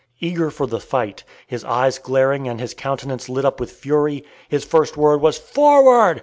[0.19, 4.63] Eager for the fight, his eyes glaring and his countenance lit up with fury, his
[4.65, 6.19] first word was "Forward!"